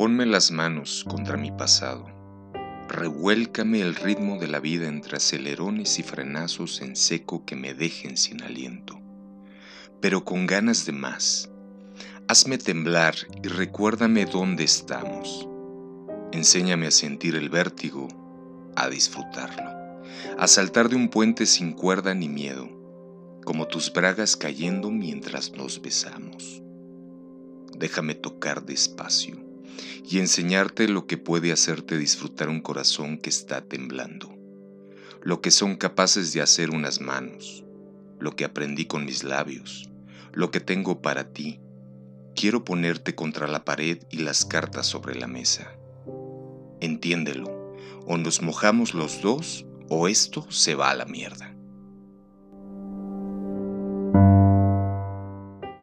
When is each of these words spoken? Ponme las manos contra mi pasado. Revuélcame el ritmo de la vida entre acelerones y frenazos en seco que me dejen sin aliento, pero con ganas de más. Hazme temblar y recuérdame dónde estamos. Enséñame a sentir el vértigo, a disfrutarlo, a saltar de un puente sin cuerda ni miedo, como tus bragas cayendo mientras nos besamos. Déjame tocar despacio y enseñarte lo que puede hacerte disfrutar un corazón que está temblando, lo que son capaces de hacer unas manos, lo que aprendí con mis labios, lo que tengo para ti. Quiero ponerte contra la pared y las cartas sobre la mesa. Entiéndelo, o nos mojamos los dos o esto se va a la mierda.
Ponme 0.00 0.24
las 0.24 0.50
manos 0.50 1.04
contra 1.06 1.36
mi 1.36 1.52
pasado. 1.52 2.06
Revuélcame 2.88 3.82
el 3.82 3.94
ritmo 3.94 4.38
de 4.38 4.48
la 4.48 4.58
vida 4.58 4.88
entre 4.88 5.18
acelerones 5.18 5.98
y 5.98 6.02
frenazos 6.02 6.80
en 6.80 6.96
seco 6.96 7.44
que 7.44 7.54
me 7.54 7.74
dejen 7.74 8.16
sin 8.16 8.42
aliento, 8.42 8.98
pero 10.00 10.24
con 10.24 10.46
ganas 10.46 10.86
de 10.86 10.92
más. 10.92 11.50
Hazme 12.28 12.56
temblar 12.56 13.14
y 13.44 13.48
recuérdame 13.48 14.24
dónde 14.24 14.64
estamos. 14.64 15.46
Enséñame 16.32 16.86
a 16.86 16.92
sentir 16.92 17.36
el 17.36 17.50
vértigo, 17.50 18.08
a 18.76 18.88
disfrutarlo, 18.88 19.70
a 20.38 20.46
saltar 20.46 20.88
de 20.88 20.96
un 20.96 21.10
puente 21.10 21.44
sin 21.44 21.74
cuerda 21.74 22.14
ni 22.14 22.30
miedo, 22.30 22.79
como 23.50 23.66
tus 23.66 23.92
bragas 23.92 24.36
cayendo 24.36 24.92
mientras 24.92 25.50
nos 25.50 25.82
besamos. 25.82 26.62
Déjame 27.76 28.14
tocar 28.14 28.64
despacio 28.64 29.44
y 30.08 30.20
enseñarte 30.20 30.86
lo 30.86 31.08
que 31.08 31.18
puede 31.18 31.50
hacerte 31.50 31.98
disfrutar 31.98 32.48
un 32.48 32.60
corazón 32.60 33.18
que 33.18 33.28
está 33.28 33.60
temblando, 33.60 34.32
lo 35.20 35.40
que 35.40 35.50
son 35.50 35.74
capaces 35.74 36.32
de 36.32 36.42
hacer 36.42 36.70
unas 36.70 37.00
manos, 37.00 37.64
lo 38.20 38.36
que 38.36 38.44
aprendí 38.44 38.86
con 38.86 39.04
mis 39.04 39.24
labios, 39.24 39.90
lo 40.32 40.52
que 40.52 40.60
tengo 40.60 41.02
para 41.02 41.32
ti. 41.32 41.58
Quiero 42.36 42.64
ponerte 42.64 43.16
contra 43.16 43.48
la 43.48 43.64
pared 43.64 43.98
y 44.10 44.18
las 44.18 44.44
cartas 44.44 44.86
sobre 44.86 45.16
la 45.16 45.26
mesa. 45.26 45.74
Entiéndelo, 46.80 47.74
o 48.06 48.16
nos 48.16 48.42
mojamos 48.42 48.94
los 48.94 49.20
dos 49.22 49.66
o 49.88 50.06
esto 50.06 50.48
se 50.52 50.76
va 50.76 50.90
a 50.90 50.94
la 50.94 51.04
mierda. 51.04 51.56